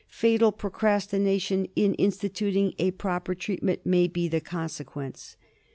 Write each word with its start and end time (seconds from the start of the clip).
Fatal 0.07 0.51
pro 0.51 0.71
crastination 0.71 1.69
in 1.75 1.93
instituting 1.93 2.73
a 2.79 2.89
proper 2.89 3.35
treatment 3.35 3.85
may 3.85 4.07
be 4.07 4.27
the 4.27 4.41
consequence. 4.41 5.37